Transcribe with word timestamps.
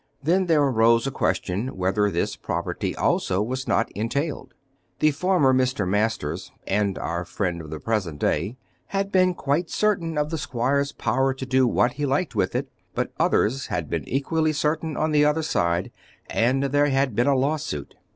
Then 0.23 0.47
there 0.47 0.63
arose 0.63 1.05
a 1.05 1.11
question 1.11 1.77
whether 1.77 2.09
this 2.09 2.35
property 2.35 2.95
also 2.95 3.39
was 3.39 3.67
not 3.67 3.91
entailed. 3.91 4.55
The 4.97 5.11
former 5.11 5.53
Mr. 5.53 5.87
Masters, 5.87 6.51
and 6.65 6.97
our 6.97 7.23
friend 7.23 7.61
of 7.61 7.69
the 7.69 7.79
present 7.79 8.17
day, 8.17 8.57
had 8.87 9.11
been 9.11 9.35
quite 9.35 9.69
certain 9.69 10.17
of 10.17 10.31
the 10.31 10.39
squire's 10.39 10.91
power 10.91 11.35
to 11.35 11.45
do 11.45 11.67
what 11.67 11.91
he 11.93 12.07
liked 12.07 12.33
with 12.33 12.55
it; 12.55 12.71
but 12.95 13.13
others 13.19 13.67
had 13.67 13.91
been 13.91 14.09
equally 14.09 14.53
certain 14.53 14.97
on 14.97 15.11
the 15.11 15.23
other 15.23 15.43
side, 15.43 15.91
and 16.31 16.63
there 16.63 16.87
had 16.87 17.13
been 17.15 17.27
a 17.27 17.35
lawsuit. 17.37 17.93